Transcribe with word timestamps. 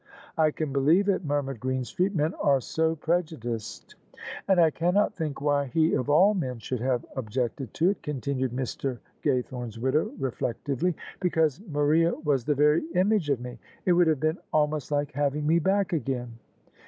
"I 0.35 0.49
can 0.49 0.73
believe 0.73 1.07
it," 1.09 1.23
murmured 1.23 1.59
Greenstreet: 1.59 2.15
"men 2.15 2.33
are 2.41 2.59
so 2.59 2.95
prejudiced." 2.95 3.93
"And 4.47 4.59
I 4.59 4.71
cannot 4.71 5.13
think 5.13 5.39
why 5.41 5.65
he 5.65 5.93
of 5.93 6.09
all 6.09 6.33
men 6.33 6.57
should 6.57 6.79
have 6.79 7.05
objected 7.15 7.71
to 7.75 7.91
it," 7.91 8.01
continued 8.01 8.51
Mr. 8.51 8.97
Gaythome's 9.23 9.77
widow 9.77 10.09
reflec 10.19 10.55
tively; 10.65 10.95
"because 11.19 11.61
Maria 11.71 12.15
was 12.15 12.45
the 12.45 12.55
very 12.55 12.83
image 12.95 13.29
of 13.29 13.41
me. 13.41 13.59
It 13.85 13.93
would 13.93 14.07
have 14.07 14.19
been 14.19 14.39
almost 14.51 14.89
like 14.91 15.11
having 15.11 15.45
me 15.45 15.59
back 15.59 15.93
again." 15.93 16.39